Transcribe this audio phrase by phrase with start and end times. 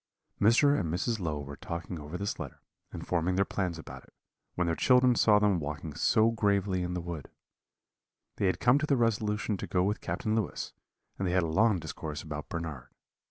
[0.41, 0.79] "Mr.
[0.79, 1.19] and Mrs.
[1.19, 2.59] Low were talking over this letter,
[2.91, 4.15] and forming their plans about it,
[4.55, 7.29] when their children saw them walking so gravely in the wood.
[8.37, 10.73] They had come to the resolution to go with Captain Lewis,
[11.19, 12.89] and they had a long discourse about Bernard.